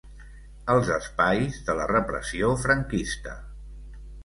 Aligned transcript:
Els 0.75 0.89
espais 0.95 1.59
de 1.67 1.77
la 1.81 1.87
repressió 1.93 2.51
franquista. 2.65 3.39